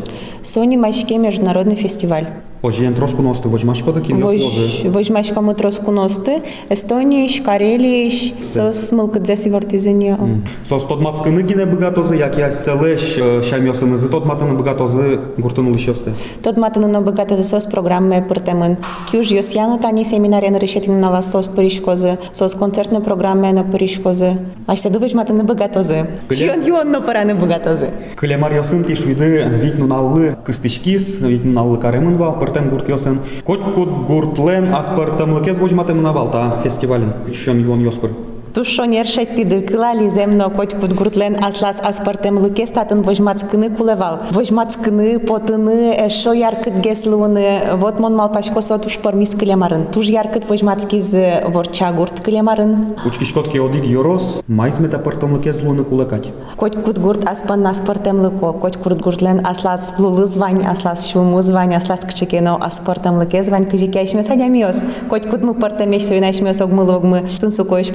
Сони 0.42 0.76
Машке 0.76 1.18
международный 1.18 1.76
фестиваль. 1.76 2.26
Ожиен 2.67 2.93
троску 2.93 3.21
носты 3.21 3.47
возьмашко 3.47 3.93
да 3.93 4.01
ким 4.01 4.19
йослозы 4.19 4.89
Возьмашка 4.89 5.39
мы 5.39 5.53
троску 5.53 5.91
носты, 5.91 6.43
Эстония, 6.69 7.29
Карелия, 7.41 8.11
со 8.41 8.73
смылка 8.73 9.19
дзеси 9.19 9.49
вортизения. 9.49 10.17
Сос 10.65 10.83
тодмацкыны 10.83 11.43
гине 11.43 11.65
быгатозы 11.65 12.17
як 12.17 12.37
я 12.37 12.51
селеш 12.51 13.45
шам 13.47 13.65
йосыны 13.65 13.95
зы 13.95 14.09
тодматыны 14.09 14.53
быгатозы 14.53 15.17
гуртын 15.37 15.67
улышёстес 15.67 16.19
Tot 16.43 16.57
matën 16.59 16.83
në 16.83 16.99
bëgatë 17.07 17.37
të 17.39 17.45
sos 17.47 17.69
programe 17.71 18.19
për 18.27 18.41
temën. 18.49 18.75
Kjo 19.07 19.23
është 19.23 19.37
josjano 19.37 19.77
tani 19.79 20.03
seminare 20.03 20.51
në 20.51 20.59
rëshetin 20.59 20.99
në 20.99 21.11
la 21.13 21.23
sos 21.23 21.47
për 21.47 21.69
ishkozë, 21.69 22.17
sos 22.35 22.57
koncert 22.59 22.91
në 22.91 22.99
programe 23.05 23.53
në 23.55 23.63
për 23.71 23.87
ishkozë. 23.87 24.33
Ashtë 24.67 24.89
të 24.89 24.93
dëvësh 24.97 25.15
matë 25.15 25.37
në 25.39 25.47
bëgatozë. 25.47 26.01
Që 26.35 26.59
në 26.59 26.67
juon 26.67 26.91
në 26.91 27.03
përa 27.07 27.23
në 27.31 27.37
bëgatozë. 27.39 27.91
Клемар 28.19 28.57
йосын 28.59 28.83
ти 28.83 28.95
шуйды 28.99 29.47
витну 29.63 29.87
наллы 29.87 30.35
кыстышкис, 30.43 31.15
витну 31.23 31.55
наллы 31.55 31.79
каремын 31.79 32.17
вал, 32.19 32.35
пыртем 32.57 32.69
гурт 32.69 32.89
йосын. 32.89 33.19
Кот 33.43 33.61
кут 33.73 33.89
гуртлен 34.07 34.73
аспартамлыкез 34.73 35.57
возьматым 35.59 36.01
навал 36.01 36.31
та 36.31 36.59
фестивален. 36.63 37.13
Чон 37.33 37.59
юон 37.59 37.81
йоспыр. 37.81 38.11
Туш 38.56 38.68
шонер 38.68 39.06
шетти 39.06 39.44
дыкыла 39.44 39.94
лиземно 39.94 40.50
коть 40.50 40.74
кут 40.74 40.92
гуртлен 40.92 41.42
аслас 41.42 41.80
аспартем 41.82 42.36
луке 42.36 42.66
статын 42.66 43.00
вожмацкыны 43.00 43.70
кулевал. 43.70 44.20
Вожмацкыны, 44.30 45.18
потыны, 45.20 45.96
эшо 46.06 46.34
яркыт 46.34 46.74
геслуны, 46.74 47.60
вот 47.76 47.98
мон 47.98 48.14
малпашко 48.14 48.60
со 48.60 48.78
туш 48.78 48.98
пормис 48.98 49.30
клемарын. 49.30 49.86
Туш 49.86 50.04
яркыт 50.04 50.46
вожмацки 50.50 51.00
з 51.00 51.44
ворча 51.48 51.92
гурт 51.92 52.20
клемарын. 52.20 52.96
Учкишкот 53.06 53.48
ке 53.48 53.58
одиг 53.62 53.86
йорос, 53.86 54.42
майзмет 54.48 54.92
апартамлыкез 54.92 55.62
луны 55.62 55.84
кулакать. 55.84 56.28
Коть 56.56 56.76
кут 56.82 56.98
гурт 56.98 57.24
аспан 57.24 57.66
аспартем 57.66 58.20
луко, 58.20 58.52
коть 58.52 58.76
кут 58.76 59.00
гуртлен 59.00 59.46
аслас 59.46 59.94
лулы 59.96 60.26
звань, 60.26 60.62
аслас 60.66 61.08
шуму 61.08 61.40
звань, 61.40 61.74
аслас 61.74 62.00
кчекено 62.00 62.58
аспартем 62.60 63.16
луке 63.18 63.42
звань, 63.44 63.64
кыжикяшме 63.64 64.22
садямиос. 64.22 64.84
Коть 65.08 65.26
кут 65.26 65.42
мы 65.42 65.54
партамеш 65.54 66.04
сойнашмиос 66.04 66.60
огмыл 66.60 66.90
огмы, 66.90 67.26
тунсу 67.40 67.64
коиш 67.64 67.88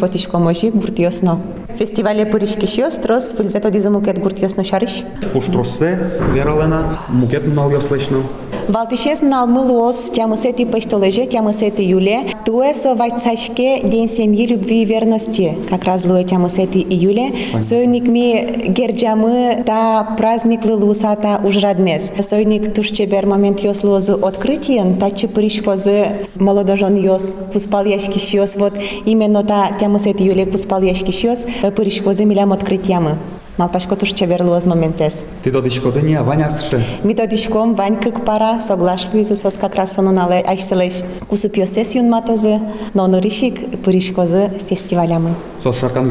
може 0.52 0.70
гуртиосно. 0.70 1.40
Фестивале 1.78 2.30
Поришки 2.30 2.66
Шиострос, 2.66 3.36
филзето 3.36 3.70
диза 3.70 3.90
мукет 3.90 4.18
гуртиосно 4.18 4.64
шариш? 4.64 5.04
Поштрос 5.32 5.78
се, 5.78 5.96
вералена, 6.34 6.98
мукет 7.08 7.46
налија 7.48 7.80
слешно. 7.80 8.20
На 8.68 9.42
алмылуос, 9.42 10.10
тямысети 10.10 10.64
пештолеже, 10.64 11.26
тямысети 11.26 11.82
юле, 11.82 12.34
туе 12.44 12.74
со 12.74 12.94
вайцашке 12.94 13.80
день 13.82 14.08
семьи, 14.08 14.46
любви 14.46 14.82
и 14.82 14.84
верности. 14.84 15.56
Как 15.68 15.84
раз 15.84 16.04
луе 16.04 16.24
тямысети 16.24 16.78
июле. 16.78 17.32
Сойник 17.60 18.06
ми 18.06 18.46
герджамы 18.68 19.62
та 19.66 20.14
праздник 20.16 20.64
лылуса 20.64 21.16
та 21.16 21.40
ужрадмес. 21.44 22.12
Сойник 22.20 22.72
тушчебер 22.72 23.26
момент 23.26 23.60
йос 23.60 23.82
лозы 23.82 24.12
открытиен, 24.14 24.96
та 24.96 25.10
чепыришкозы 25.10 26.26
молодожен 26.36 26.96
йос 26.96 27.36
пуспал 27.52 27.84
яшки 27.84 28.18
шиос. 28.18 28.56
Вот 28.56 28.74
именно 29.04 29.42
та 29.42 29.70
тямысети 29.80 30.22
юле 30.22 30.46
пуспал 30.46 30.82
яшки 30.82 31.10
шиос, 31.10 31.46
пыришкозы 31.76 32.24
милям 32.24 32.52
открытиямы. 32.52 33.18
Малпашко 33.57 33.95
тушчебер 33.95 34.43
луоз 34.43 34.65
моментес. 34.65 35.23
Ти 35.43 35.51
додишко 35.51 35.91
дыня, 35.91 36.23
ванясше. 36.23 36.85
Методичком 37.03 37.75
Вань 37.75 37.95
как 37.95 38.23
пара 38.23 38.59
соглашли 38.61 39.23
за 39.23 39.35
сос 39.35 39.57
как 39.57 39.75
раз 39.75 39.97
оно 39.97 40.11
нале 40.11 40.41
айселеш 40.41 41.03
кусып 41.27 41.57
йосес 41.57 41.95
юн 41.95 42.09
матозы, 42.09 42.59
но 42.93 43.07
норишик 43.07 43.81
пыришкозы 43.83 44.51
фестивалямы. 44.69 45.35
Сос 45.63 45.77
шаркан 45.79 46.09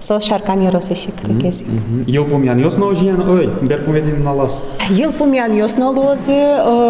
со 0.00 0.20
шарканиоро 0.20 0.80
се 0.80 0.94
шикрик 0.94 1.42
език. 1.44 1.68
Ел 2.06 2.24
помјаниос 2.24 2.78
на 2.78 2.86
ожијан, 2.92 3.22
ој, 3.24 3.66
бер 3.66 3.84
поведен 3.84 4.22
на 4.24 4.32
лас. 4.32 4.60
Ел 4.90 5.10
помјаниос 5.10 5.78
на 5.78 5.90
лоз, 5.90 6.30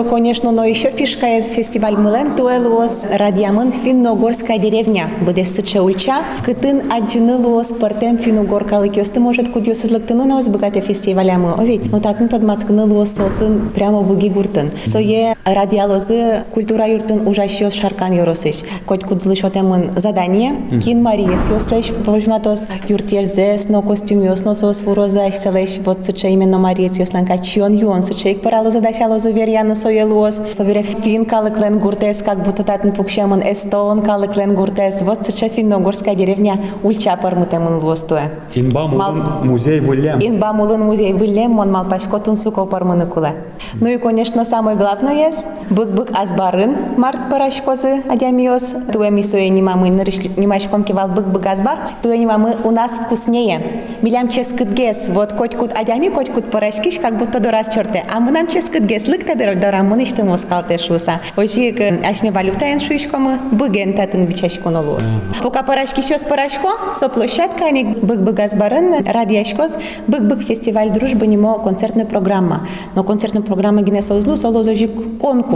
конечно, 0.09 0.53
но 0.53 0.65
еще 0.65 0.91
фишка 0.91 1.27
е 1.27 1.41
фестиваль 1.41 1.97
Мылен 1.97 2.35
туэ 2.37 2.59
лос 2.61 3.05
радиамын 3.11 3.73
финногорская 3.73 4.59
деревня, 4.59 5.09
буде 5.21 5.47
суче 5.47 5.81
улча, 5.81 6.23
кытын 6.45 6.93
аджыны 6.93 7.37
лос 7.37 7.73
партем 7.73 8.19
финногоркалы 8.19 8.89
кёсты, 8.89 9.21
может, 9.21 9.49
куди 9.49 9.73
осы 9.73 9.87
злыктыны 9.87 10.25
на 10.25 10.39
оз 10.39 10.49
богате 10.49 10.81
фестиваля 10.81 11.39
мы, 11.39 11.53
овид, 11.53 11.93
но 11.93 12.01
татын 12.01 12.29
тот 12.29 12.43
мацкыны 12.43 12.87
лоз 12.87 13.11
сосын 13.11 13.71
прямо 13.75 14.03
буги 14.03 14.29
гуртын. 14.29 14.71
Со 14.87 14.99
е 14.99 15.37
радиалозы 15.45 16.45
культура 16.53 16.87
юртын 16.87 17.27
ужащёс 17.27 17.75
шарканиоросыч, 17.75 18.65
коть 18.87 19.05
кудзлыш 19.05 19.45
отемын 19.45 20.01
задание, 20.01 20.57
кин 20.83 21.03
Мария, 21.03 21.41
сёслэш, 21.43 21.93
вожматос, 22.05 22.71
юр 22.89 22.96
ерзес, 22.96 23.70
но 23.70 23.82
костюм 23.82 24.22
йосно 24.22 24.56
сос 24.56 24.82
фуроза 24.82 25.32
селеш, 25.32 25.80
вот 25.86 26.06
сыче 26.06 26.30
именно 26.30 26.58
Мария 26.58 26.90
сёсланка 26.94 27.38
чион 27.38 27.78
юон 27.78 28.04
сыче 28.04 28.32
ик 28.32 28.42
парало 28.42 28.72
задачало 28.72 29.20
заверяна 29.20 29.76
сое 29.76 30.04
лоз. 30.04 30.42
Совере 30.52 30.84
фин 30.84 31.26
калыклен 31.26 31.80
гуртес, 31.80 32.22
как 32.22 32.44
будто 32.44 32.64
татын 32.64 32.92
пукшемын 32.92 33.42
эстон 33.42 34.02
калыклен 34.02 34.56
гуртес. 34.56 35.02
Вот 35.02 35.26
сыче 35.26 35.50
финногорская 35.50 36.16
деревня 36.16 36.60
ульча 36.84 37.18
пармутемын 37.18 37.84
лоз 37.84 38.04
туэ. 38.04 38.30
Инба 38.56 38.88
музей 38.88 39.80
вылем. 39.80 40.20
Инба 40.20 40.54
мулын 40.54 40.82
музей 40.82 41.14
вылем, 41.14 41.52
мон 41.52 41.72
малпашко 41.72 42.20
тунсуко 42.20 42.66
пармыны 42.66 43.06
куле. 43.06 43.36
Ну 43.76 43.90
и, 43.90 43.98
конечно, 43.98 44.46
самое 44.46 44.78
главное 44.78 45.14
есть 45.14 45.48
бык-бык 45.71 46.11
азбарын 46.15 46.77
март 46.97 47.31
парашкозы 47.31 48.03
адямиос. 48.09 48.75
Туэ 48.93 49.11
мисое 49.11 49.49
немамы 49.49 49.89
немашком 49.89 50.85
кивал 50.85 51.09
бык-бык 51.09 51.47
азбар. 51.47 51.79
Туэ 52.03 52.19
немамы 52.19 52.57
у 52.65 52.71
нас 52.71 52.93
вкуснее. 52.93 53.85
Милям 54.03 54.29
ческыт 54.29 54.73
гес. 54.73 55.05
Вот 55.09 55.33
коть-кут 55.33 55.73
адями, 55.73 56.09
коть-кут 56.09 56.51
парашкиш, 56.51 56.99
как 56.99 57.19
будто 57.19 57.41
до 57.41 57.51
раз 57.51 57.69
черте. 57.75 58.05
А 58.13 58.21
мы 58.21 58.31
нам 58.31 58.49
ческыт 58.49 58.85
гес. 58.85 59.09
Лык 59.09 59.25
тадыр 59.25 59.57
дорам 59.59 59.89
мы 59.89 59.97
ништы 59.97 60.25
москалте 60.25 60.79
шуса. 60.79 61.21
Ожик 61.37 61.81
ашме 61.81 62.31
валютаен 62.31 62.81
шуишкомы 62.81 63.39
быген 63.53 63.95
татын 63.95 64.27
бичашко 64.27 64.71
нолос. 64.71 65.17
Пока 65.43 65.63
парашки 65.63 66.01
щас 66.03 66.25
парашко, 66.25 66.69
со 66.95 67.09
площадка, 67.09 67.67
они 67.67 67.85
бык-бык 67.85 68.39
азбарын, 68.41 69.05
радиашкоз, 69.07 69.79
бык-бык 70.07 70.43
фестиваль 70.43 70.91
дружбы 70.91 71.27
немо 71.27 71.59
концертная 71.59 72.07
программа. 72.07 72.67
Но 72.95 73.05
концертная 73.05 73.43
программа 73.43 73.83
гинеса 73.83 74.15
узлу, 74.15 74.37
соло 74.37 74.63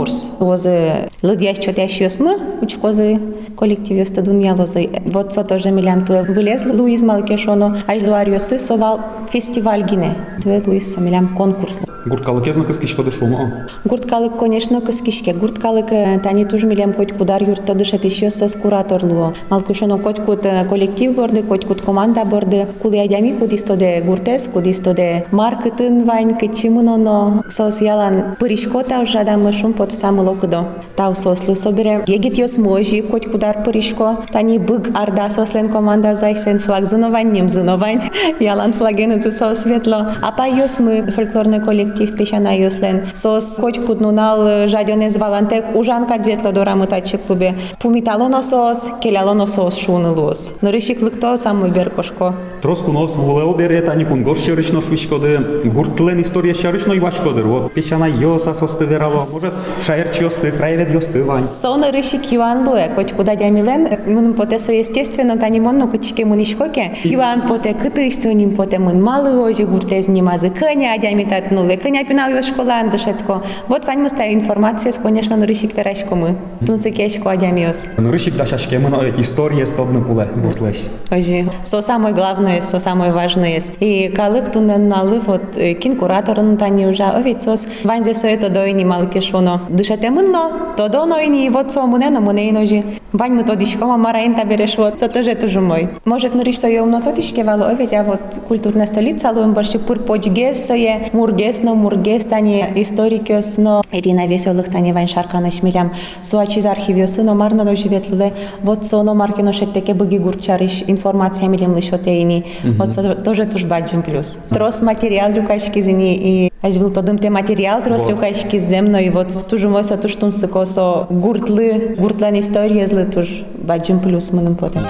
конкурс. 0.00 0.30
Лозы 0.40 1.08
лыдяш 1.22 1.58
чотящиос 1.58 2.18
мы, 2.18 2.38
учкозы 2.62 3.18
коллективе 3.56 4.06
стадун 4.06 4.40
ялозы. 4.40 4.88
Вот 5.06 5.32
со 5.32 5.44
тоже 5.44 5.70
милям 5.70 6.04
туе 6.04 6.22
вылез 6.22 6.64
Луиз 6.64 7.02
Малкешоно, 7.02 7.76
аж 7.86 8.02
луариосы 8.02 8.58
совал 8.58 9.00
фестиваль 9.30 9.82
гине. 9.82 10.14
Туе 10.42 10.62
Луиз 10.66 10.96
милям 10.96 11.28
конкурс. 11.36 11.80
Гурткалы 12.05 12.41
кезно 12.43 12.63
кыскишкоды 12.63 13.11
шумо. 13.11 13.67
Гурткалык, 13.85 14.37
конечно, 14.37 14.81
кыскишке. 14.81 15.33
Гурткалык 15.33 15.91
э, 15.91 16.19
тани 16.19 16.45
туж 16.45 16.63
милем 16.63 16.93
хоть 16.93 17.13
кудар 17.15 17.43
юртто 17.43 17.75
дышет 17.75 18.05
еще 18.05 18.31
сос 18.31 18.55
кураторлуо. 18.55 19.33
Малкушоно 19.49 19.99
хоть 19.99 20.19
кут 20.19 20.45
э, 20.45 20.65
коллектив 20.65 21.15
борды, 21.15 21.43
хоть 21.43 21.65
кут 21.65 21.81
команда 21.81 22.25
борды. 22.25 22.65
Кули 22.81 22.97
айдами 22.97 23.37
кудистоде 23.37 24.01
гуртес, 24.01 24.47
кудистоде 24.47 25.25
маркетын 25.31 26.05
вайн, 26.05 26.35
кычимыноно 26.37 27.43
сос 27.49 27.81
ялан 27.81 28.35
пыришко 28.39 28.83
тау 28.83 29.05
жадамы 29.05 29.53
шум 29.53 29.73
пот 29.73 29.93
самыло 29.93 30.33
кыдо. 30.33 30.65
Тау 30.95 31.15
сослы 31.15 31.55
собере. 31.55 32.03
Егит 32.07 32.37
йос 32.39 32.57
можи, 32.57 33.03
хоть 33.03 33.31
кудар 33.31 33.63
пыришко. 33.63 34.17
Тани 34.31 34.57
бык 34.57 34.89
арда 34.97 35.29
сослен 35.29 35.69
команда 35.69 36.15
зайсен 36.15 36.59
флаг 36.59 36.85
зыновань, 36.85 37.31
нем 37.31 37.47
зыновань. 37.47 38.01
Ялан 38.39 38.73
флагены 38.73 39.21
светло. 39.21 40.07
А 40.21 40.31
па 40.31 40.47
йос 40.47 40.79
мы 40.79 41.03
фольклорный 41.03 41.59
коллектив 41.59 41.90
пешана 42.16 42.52
йослен. 42.52 43.02
Сос 43.14 43.58
хоть 43.60 43.78
кутнунал 43.84 44.66
жадёнез 44.68 45.16
валантек 45.16 45.64
ужанка 45.74 46.18
дветло 46.18 46.52
дора 46.52 46.74
мытачы 46.74 47.18
клубе. 47.18 47.54
Пумиталоно 47.80 48.42
сос, 48.42 48.90
келялоно 49.02 49.46
сос 49.46 49.76
шунылус. 49.78 50.52
Нырышик 50.62 51.02
лыкто 51.02 51.38
самый 51.38 51.70
беркошко. 51.70 52.34
Троску 52.61 52.91
нос 52.91 53.15
вулео 53.15 53.55
бере 53.55 53.81
тани 53.81 54.05
кун 54.05 54.21
горщерычно 54.23 54.81
швишкоды. 54.81 55.61
Гуртлен 55.65 56.21
история 56.21 56.53
шарычно 56.53 56.95
ивашкоды. 56.95 57.41
Вот 57.41 57.73
пешана 57.73 58.05
йоса 58.05 58.53
состы 58.53 58.85
верало. 58.85 59.25
Может 59.31 59.53
шаерч 59.83 60.19
йосты, 60.19 60.51
краевед 60.51 60.91
йосты 60.93 61.23
вань. 61.23 61.45
Сон 61.45 61.83
рышик 61.83 62.31
юан 62.31 62.67
луэ, 62.67 62.93
хоть 62.93 63.13
куда 63.13 63.35
дямилен, 63.35 63.87
мын 64.05 64.35
поте 64.35 64.59
со 64.59 64.71
естественно, 64.73 65.39
тани 65.39 65.59
монно 65.59 65.87
кучике 65.87 66.23
мунишкоке. 66.23 66.91
Юан 67.03 67.47
поте 67.47 67.73
кытышты 67.73 68.31
ним 68.31 68.55
поте 68.55 68.77
мын 68.77 69.01
малы 69.01 69.41
ожи 69.41 69.65
гуртез 69.65 70.07
нимазы 70.07 70.51
кыня 70.51 70.93
адямитат 70.93 71.49
нуле, 71.49 71.77
кыня 71.77 72.05
пинал 72.05 72.29
ё 72.29 72.43
школа 72.43 72.75
андышецко. 72.81 73.41
Вот 73.69 73.85
вань 73.85 74.01
мыста 74.01 74.31
информация, 74.31 74.93
конечно, 75.01 75.35
на 75.35 75.47
рышик 75.47 75.75
верашко 75.75 76.13
мы. 76.13 76.35
Тунцы 76.63 76.91
кешко 76.91 77.31
адямиос. 77.31 77.97
Нырышик 77.97 78.35
дашашке 78.35 78.77
мын 78.77 78.93
оет 78.93 79.17
история 79.17 79.65
стодны 79.65 79.99
пуле 79.99 80.27
гуртлеш. 80.35 80.77
Ожи. 81.09 81.49
Со 81.63 81.81
самое 81.81 82.13
главное, 82.13 82.50
vienojas 82.51 82.71
so 82.71 82.79
samovažnojas. 82.79 83.71
I 83.79 84.09
kā 84.13 84.27
liktuna 84.31 84.77
nalivot 84.77 85.55
kin 85.79 85.97
kuratoru 85.99 86.43
no 86.43 86.57
tani 86.57 86.85
užā 86.89 87.13
ovicos, 87.19 87.65
vandzēsoja 87.83 88.41
to 88.41 88.49
doini 88.49 88.85
malkišuno. 88.85 89.69
Dušate 89.69 90.11
munno, 90.11 90.75
to 90.77 90.89
donoini 90.89 91.49
vocomune 91.49 92.11
no 92.11 92.21
muneinoži. 92.21 93.00
Бањно 93.11 93.43
тодишко, 93.43 93.87
ма 93.87 93.97
мара 93.99 94.21
ента 94.23 94.45
би 94.47 94.55
решува, 94.55 94.93
со 94.95 95.09
тоже 95.11 95.33
тужу 95.35 95.59
мој. 95.59 95.87
Может 96.07 96.35
нори 96.35 96.53
што 96.55 96.69
јовно 96.71 97.01
тодишке 97.03 97.43
вало, 97.43 97.67
ове 97.73 97.89
ја 97.91 98.05
културна 98.47 98.85
столица, 98.87 99.27
ало 99.29 99.43
им 99.43 99.51
борши 99.53 99.81
пур 99.83 99.99
поч 100.07 100.29
гес, 100.31 100.61
со 100.69 100.77
је 100.79 101.11
мургес, 101.11 101.59
но 101.63 101.75
мургес, 101.75 102.23
тање 102.31 102.71
историкес, 102.79 103.57
но 103.59 103.81
Ирина 103.91 104.29
Веселых, 104.31 104.69
тање 104.71 104.93
вањ 104.95 105.11
шарка 105.11 105.41
на 105.43 105.51
шмилям, 105.51 105.91
со 106.21 106.39
ачи 106.39 106.61
за 106.61 106.71
архивио 106.71 107.05
но 107.23 107.35
марно 107.35 107.65
да 107.65 107.71
до 107.71 107.75
живетле, 107.75 108.31
вот 108.63 108.85
со 108.85 108.99
оно 108.99 109.13
марке 109.13 109.43
но 109.43 109.51
шет 109.51 109.73
теке 109.73 109.93
бъги 109.93 110.17
гурчариш, 110.17 110.85
информација 110.87 111.49
милим 111.49 111.75
лишо 111.75 111.99
тејни, 111.99 112.45
вот 112.79 112.93
со 112.93 113.15
тоже 113.15 113.45
туж 113.45 113.65
баджим 113.65 114.03
плюс. 114.03 114.39
Трос 114.49 114.81
материал 114.81 115.33
рюкашки 115.35 115.81
зини 115.81 116.15
и 116.15 116.51
Аз 116.63 116.77
бил 116.77 116.93
тодим 116.93 117.17
те 117.17 117.29
материал, 117.29 117.81
трос 117.81 118.07
рюкашки 118.07 118.59
земно 118.59 119.01
и 119.01 119.09
вот 119.09 119.33
тужу 119.49 119.69
мој 119.73 119.81
со 119.81 119.97
туштун 119.97 120.31
со 120.31 121.07
гуртлы, 121.09 121.95
гуртлен 121.97 122.37
историја 122.37 122.85
туж 123.05 123.43
баджим 123.55 123.99
плюс 123.99 124.31
мыным 124.31 124.55
потом. 124.55 124.87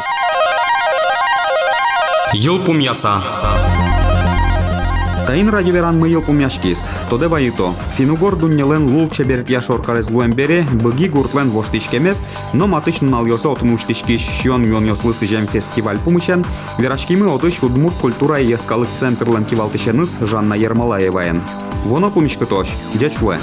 Йылпум 2.34 2.80
яса. 2.80 3.22
Таин 5.27 5.50
ради 5.50 5.70
веран 5.70 6.00
мы 6.00 6.10
ел 6.10 6.22
пумяшкис. 6.22 6.80
Тоде 7.10 7.27
вайито. 7.27 7.74
Финугор 7.96 8.36
дуннелен 8.36 8.88
лул 8.88 9.10
чеберт 9.10 9.50
яшор 9.50 9.82
карез 9.82 10.10
луэмбере, 10.10 10.63
быги 10.74 11.08
гуртлен 11.08 11.50
воштишкемес, 11.51 12.24
но 12.53 12.68
матыш 12.68 13.01
нал 13.01 13.25
йоса 13.25 13.50
от 13.50 13.62
муштишки 13.62 14.18
щон 14.18 14.63
мён 14.63 14.86
йослы 14.86 15.13
сыжем 15.13 15.48
фестиваль 15.48 16.00
пумышен, 16.00 16.44
верашкимы 16.80 17.27
отыш 17.27 17.62
удмурт 17.62 17.96
культура 17.98 18.39
и 18.39 18.51
ескалык 18.51 18.89
центрлен 19.00 19.46
кивалтышеныс 19.46 20.10
Жанна 20.22 20.56
Ермолаеваен. 20.56 21.41
Воно 21.86 22.10
пумишка 22.10 22.46
тош, 22.46 22.68
дячуэ. 22.96 23.38